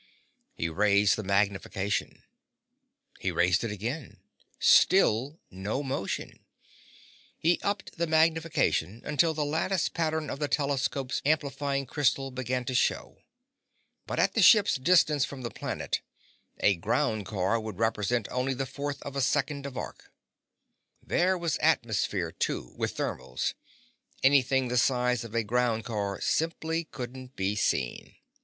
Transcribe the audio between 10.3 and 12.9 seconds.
of the telescope's amplifying crystal began to